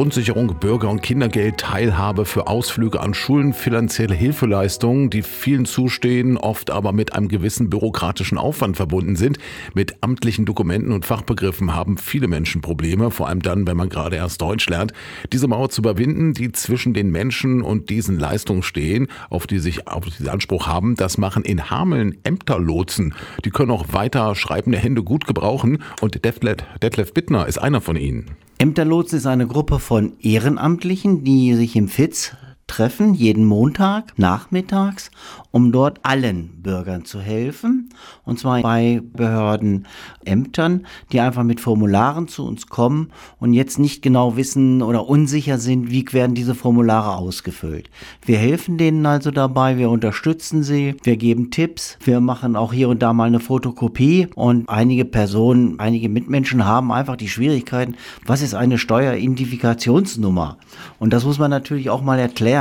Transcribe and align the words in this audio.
Grundsicherung, 0.00 0.54
Bürger- 0.58 0.88
und 0.88 1.02
Kindergeld, 1.02 1.58
Teilhabe 1.58 2.24
für 2.24 2.46
Ausflüge 2.46 3.00
an 3.00 3.12
Schulen, 3.12 3.52
finanzielle 3.52 4.14
Hilfeleistungen, 4.14 5.10
die 5.10 5.20
vielen 5.20 5.66
zustehen, 5.66 6.38
oft 6.38 6.70
aber 6.70 6.92
mit 6.92 7.12
einem 7.12 7.28
gewissen 7.28 7.68
bürokratischen 7.68 8.38
Aufwand 8.38 8.78
verbunden 8.78 9.14
sind. 9.14 9.36
Mit 9.74 9.96
amtlichen 10.02 10.46
Dokumenten 10.46 10.92
und 10.92 11.04
Fachbegriffen 11.04 11.74
haben 11.74 11.98
viele 11.98 12.28
Menschen 12.28 12.62
Probleme, 12.62 13.10
vor 13.10 13.28
allem 13.28 13.42
dann, 13.42 13.66
wenn 13.66 13.76
man 13.76 13.90
gerade 13.90 14.16
erst 14.16 14.40
Deutsch 14.40 14.70
lernt. 14.70 14.94
Diese 15.34 15.48
Mauer 15.48 15.68
zu 15.68 15.82
überwinden, 15.82 16.32
die 16.32 16.50
zwischen 16.50 16.94
den 16.94 17.10
Menschen 17.10 17.60
und 17.60 17.90
diesen 17.90 18.18
Leistungen 18.18 18.62
stehen, 18.62 19.06
auf 19.28 19.46
die 19.46 19.58
sich 19.58 19.86
auf 19.86 20.06
diesen 20.06 20.30
Anspruch 20.30 20.66
haben, 20.66 20.94
das 20.94 21.18
machen 21.18 21.42
in 21.42 21.68
Hameln 21.68 22.16
Ämterlotsen. 22.24 23.12
Die 23.44 23.50
können 23.50 23.70
auch 23.70 23.92
weiter 23.92 24.34
schreibende 24.34 24.78
Hände 24.78 25.02
gut 25.02 25.26
gebrauchen 25.26 25.82
und 26.00 26.24
Detlef 26.24 27.12
Bittner 27.12 27.46
ist 27.46 27.58
einer 27.58 27.82
von 27.82 27.96
ihnen. 27.96 28.30
Ämterlotsen 28.60 29.16
ist 29.16 29.26
eine 29.26 29.46
Gruppe 29.46 29.78
von 29.78 30.18
Ehrenamtlichen, 30.20 31.24
die 31.24 31.54
sich 31.54 31.76
im 31.76 31.88
FITZ 31.88 32.36
treffen, 32.70 33.14
jeden 33.14 33.44
Montag 33.44 34.16
nachmittags, 34.16 35.10
um 35.50 35.72
dort 35.72 35.98
allen 36.04 36.62
Bürgern 36.62 37.04
zu 37.04 37.20
helfen. 37.20 37.88
Und 38.24 38.38
zwar 38.38 38.62
bei 38.62 39.02
Behörden, 39.12 39.88
Ämtern, 40.24 40.86
die 41.10 41.18
einfach 41.18 41.42
mit 41.42 41.60
Formularen 41.60 42.28
zu 42.28 42.46
uns 42.46 42.68
kommen 42.68 43.08
und 43.40 43.54
jetzt 43.54 43.80
nicht 43.80 44.02
genau 44.02 44.36
wissen 44.36 44.82
oder 44.82 45.08
unsicher 45.08 45.58
sind, 45.58 45.90
wie 45.90 46.06
werden 46.12 46.36
diese 46.36 46.54
Formulare 46.54 47.16
ausgefüllt. 47.16 47.90
Wir 48.24 48.38
helfen 48.38 48.78
denen 48.78 49.04
also 49.04 49.32
dabei, 49.32 49.76
wir 49.76 49.90
unterstützen 49.90 50.62
sie, 50.62 50.94
wir 51.02 51.16
geben 51.16 51.50
Tipps, 51.50 51.98
wir 52.04 52.20
machen 52.20 52.54
auch 52.54 52.72
hier 52.72 52.88
und 52.88 53.02
da 53.02 53.12
mal 53.12 53.24
eine 53.24 53.40
Fotokopie 53.40 54.28
und 54.36 54.68
einige 54.68 55.04
Personen, 55.04 55.80
einige 55.80 56.08
Mitmenschen 56.08 56.64
haben 56.64 56.92
einfach 56.92 57.16
die 57.16 57.28
Schwierigkeiten, 57.28 57.96
was 58.26 58.42
ist 58.42 58.54
eine 58.54 58.78
Steueridentifikationsnummer? 58.78 60.58
Und 61.00 61.12
das 61.12 61.24
muss 61.24 61.40
man 61.40 61.50
natürlich 61.50 61.90
auch 61.90 62.02
mal 62.02 62.20
erklären. 62.20 62.59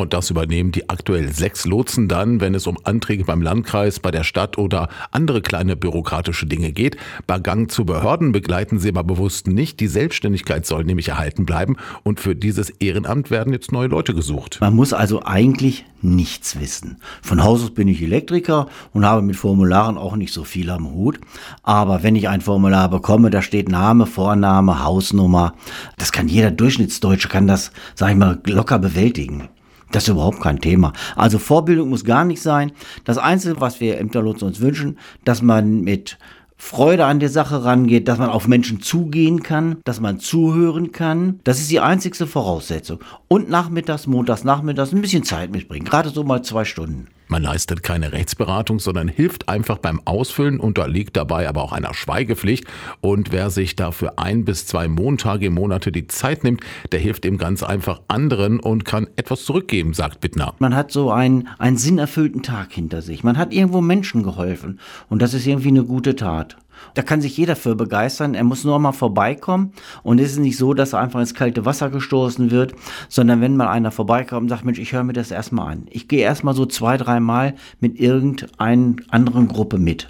Und 0.00 0.14
das 0.14 0.30
übernehmen 0.30 0.72
die 0.72 0.88
aktuell 0.88 1.32
sechs 1.32 1.66
Lotsen 1.66 2.08
dann, 2.08 2.40
wenn 2.40 2.54
es 2.54 2.66
um 2.66 2.78
Anträge 2.84 3.24
beim 3.24 3.42
Landkreis, 3.42 4.00
bei 4.00 4.10
der 4.10 4.24
Stadt 4.24 4.56
oder 4.56 4.88
andere 5.10 5.42
kleine 5.42 5.76
bürokratische 5.76 6.46
Dinge 6.46 6.72
geht. 6.72 6.96
Bei 7.26 7.38
Gang 7.38 7.70
zu 7.70 7.84
Behörden 7.84 8.32
begleiten 8.32 8.78
sie 8.78 8.88
aber 8.88 9.04
bewusst 9.04 9.46
nicht. 9.46 9.78
Die 9.78 9.88
Selbstständigkeit 9.88 10.64
soll 10.64 10.84
nämlich 10.84 11.08
erhalten 11.08 11.44
bleiben. 11.44 11.76
Und 12.02 12.18
für 12.18 12.34
dieses 12.34 12.70
Ehrenamt 12.70 13.30
werden 13.30 13.52
jetzt 13.52 13.72
neue 13.72 13.88
Leute 13.88 14.14
gesucht. 14.14 14.58
Man 14.60 14.74
muss 14.74 14.92
also 14.92 15.22
eigentlich 15.22 15.84
nichts 16.00 16.58
wissen. 16.58 16.96
Von 17.20 17.44
Haus 17.44 17.62
aus 17.62 17.70
bin 17.72 17.86
ich 17.86 18.00
Elektriker 18.02 18.68
und 18.92 19.04
habe 19.04 19.20
mit 19.20 19.36
Formularen 19.36 19.98
auch 19.98 20.16
nicht 20.16 20.32
so 20.32 20.44
viel 20.44 20.70
am 20.70 20.90
Hut. 20.92 21.20
Aber 21.62 22.02
wenn 22.02 22.16
ich 22.16 22.28
ein 22.28 22.40
Formular 22.40 22.88
bekomme, 22.88 23.30
da 23.30 23.42
steht 23.42 23.68
Name, 23.68 24.06
Vorname, 24.06 24.82
Hausnummer, 24.82 25.54
das 25.98 26.10
kann 26.10 26.26
jeder 26.26 26.50
Durchschnittsdeutsche, 26.50 27.28
kann 27.28 27.46
das, 27.46 27.70
sag 27.94 28.10
ich 28.10 28.16
mal, 28.16 28.40
locker 28.46 28.78
bewältigen. 28.78 29.50
Das 29.92 30.04
ist 30.04 30.08
überhaupt 30.10 30.40
kein 30.40 30.60
Thema. 30.60 30.92
Also 31.16 31.38
Vorbildung 31.38 31.88
muss 31.88 32.04
gar 32.04 32.24
nicht 32.24 32.40
sein. 32.40 32.72
Das 33.04 33.18
Einzige, 33.18 33.60
was 33.60 33.80
wir 33.80 33.98
Ämterlotsen 33.98 34.48
uns 34.48 34.60
wünschen, 34.60 34.98
dass 35.24 35.42
man 35.42 35.80
mit 35.80 36.18
Freude 36.56 37.06
an 37.06 37.20
der 37.20 37.30
Sache 37.30 37.64
rangeht, 37.64 38.06
dass 38.06 38.18
man 38.18 38.28
auf 38.28 38.46
Menschen 38.46 38.82
zugehen 38.82 39.42
kann, 39.42 39.78
dass 39.84 39.98
man 39.98 40.20
zuhören 40.20 40.92
kann. 40.92 41.40
Das 41.42 41.58
ist 41.58 41.70
die 41.70 41.80
einzigste 41.80 42.26
Voraussetzung. 42.26 43.00
Und 43.28 43.48
nachmittags, 43.48 44.06
montags, 44.06 44.44
nachmittags 44.44 44.92
ein 44.92 45.00
bisschen 45.00 45.24
Zeit 45.24 45.50
mitbringen. 45.50 45.86
Gerade 45.86 46.10
so 46.10 46.22
mal 46.22 46.42
zwei 46.42 46.64
Stunden. 46.66 47.08
Man 47.30 47.44
leistet 47.44 47.84
keine 47.84 48.10
Rechtsberatung, 48.10 48.80
sondern 48.80 49.06
hilft 49.06 49.48
einfach 49.48 49.78
beim 49.78 50.00
Ausfüllen, 50.04 50.58
unterliegt 50.58 51.16
dabei 51.16 51.48
aber 51.48 51.62
auch 51.62 51.70
einer 51.70 51.94
Schweigepflicht. 51.94 52.64
Und 53.00 53.30
wer 53.30 53.50
sich 53.50 53.76
dafür 53.76 54.18
ein 54.18 54.44
bis 54.44 54.66
zwei 54.66 54.88
Montage 54.88 55.46
im 55.46 55.54
Monate 55.54 55.92
die 55.92 56.08
Zeit 56.08 56.42
nimmt, 56.42 56.64
der 56.90 56.98
hilft 56.98 57.24
eben 57.24 57.38
ganz 57.38 57.62
einfach 57.62 58.00
anderen 58.08 58.58
und 58.58 58.84
kann 58.84 59.06
etwas 59.14 59.44
zurückgeben, 59.44 59.94
sagt 59.94 60.20
Bittner. 60.20 60.54
Man 60.58 60.74
hat 60.74 60.90
so 60.90 61.12
einen, 61.12 61.46
einen 61.58 61.76
sinnerfüllten 61.76 62.42
Tag 62.42 62.72
hinter 62.72 63.00
sich. 63.00 63.22
Man 63.22 63.38
hat 63.38 63.52
irgendwo 63.52 63.80
Menschen 63.80 64.24
geholfen. 64.24 64.80
Und 65.08 65.22
das 65.22 65.32
ist 65.32 65.46
irgendwie 65.46 65.68
eine 65.68 65.84
gute 65.84 66.16
Tat. 66.16 66.56
Da 66.94 67.02
kann 67.02 67.20
sich 67.20 67.36
jeder 67.36 67.56
für 67.56 67.74
begeistern. 67.74 68.34
Er 68.34 68.44
muss 68.44 68.64
nur 68.64 68.78
mal 68.78 68.92
vorbeikommen. 68.92 69.72
Und 70.02 70.20
es 70.20 70.32
ist 70.32 70.38
nicht 70.38 70.56
so, 70.56 70.74
dass 70.74 70.92
er 70.92 71.00
einfach 71.00 71.20
ins 71.20 71.34
kalte 71.34 71.64
Wasser 71.64 71.90
gestoßen 71.90 72.50
wird, 72.50 72.74
sondern 73.08 73.40
wenn 73.40 73.56
mal 73.56 73.68
einer 73.68 73.90
vorbeikommt 73.90 74.42
und 74.42 74.48
sagt, 74.48 74.64
Mensch, 74.64 74.78
ich 74.78 74.92
höre 74.92 75.04
mir 75.04 75.12
das 75.12 75.30
erstmal 75.30 75.72
an. 75.72 75.86
Ich 75.90 76.08
gehe 76.08 76.20
erstmal 76.20 76.54
so 76.54 76.66
zwei, 76.66 76.96
dreimal 76.96 77.54
mit 77.80 77.98
irgendeiner 77.98 78.96
anderen 79.10 79.48
Gruppe 79.48 79.78
mit 79.78 80.08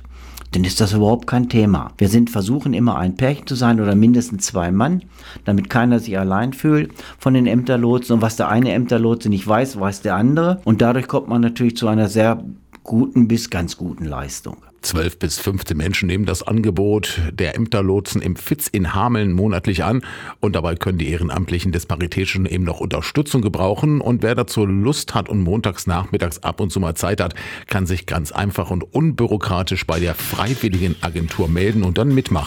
dann 0.53 0.65
ist 0.65 0.81
das 0.81 0.93
überhaupt 0.93 1.27
kein 1.27 1.49
Thema. 1.49 1.93
Wir 1.99 2.09
sind 2.09 2.31
versuchen 2.31 2.75
immer 2.75 2.97
ein 2.97 3.17
Pärchen 3.17 3.47
zu 3.47 3.55
sein 3.55 3.81
oder 3.81 3.95
mindestens 3.95 4.47
zwei 4.47 4.73
Mann, 4.73 5.03
damit 5.45 5.71
keiner 5.71 6.01
sich 6.01 6.19
allein 6.19 6.53
fühlt 6.53 6.93
von 7.19 7.35
den 7.35 7.47
Ämterlotsen. 7.47 8.15
Und 8.15 8.23
was 8.23 8.37
der 8.37 8.49
eine 8.49 8.73
Ämterlotse 8.73 9.29
nicht 9.29 9.47
weiß, 9.47 9.79
weiß 9.79 10.03
der 10.03 10.17
andere. 10.17 10.61
Und 10.65 10.83
dadurch 10.83 11.07
kommt 11.07 11.29
man 11.29 11.41
natürlich 11.41 11.77
zu 11.77 11.87
einer 11.87 12.09
sehr 12.09 12.43
guten 12.83 13.29
bis 13.29 13.51
ganz 13.51 13.77
guten 13.77 14.05
Leistung. 14.05 14.57
Zwölf 14.83 15.19
bis 15.19 15.39
15 15.39 15.77
Menschen 15.77 16.07
nehmen 16.07 16.25
das 16.25 16.43
Angebot 16.43 17.21
der 17.33 17.55
Ämterlotsen 17.55 18.23
im 18.23 18.35
Fitz 18.35 18.67
in 18.67 18.95
Hameln 18.95 19.33
monatlich 19.33 19.85
an 19.85 20.03
und 20.41 20.57
dabei 20.57 20.75
können 20.75 20.97
die 20.97 21.11
Ehrenamtlichen 21.11 21.71
des 21.71 21.85
Paritätischen 21.85 22.47
eben 22.47 22.65
noch 22.65 22.81
Unterstützung 22.81 23.43
gebrauchen 23.43 24.01
und 24.01 24.23
wer 24.23 24.35
dazu 24.35 24.65
Lust 24.65 25.15
hat 25.15 25.29
und 25.29 25.43
montags 25.43 25.87
nachmittags 25.87 26.39
ab 26.39 26.61
und 26.61 26.71
zu 26.71 26.81
mal 26.81 26.95
Zeit 26.95 27.21
hat, 27.21 27.35
kann 27.67 27.85
sich 27.85 28.07
ganz 28.07 28.33
einfach 28.33 28.71
und 28.71 28.83
unbürokratisch 28.95 29.87
bei 29.87 30.01
der 30.01 30.15
Freiwilligen 30.15 30.97
Agentur 31.03 31.49
melden 31.49 31.83
und 31.83 31.99
dann 31.99 32.15
mitmachen. 32.15 32.31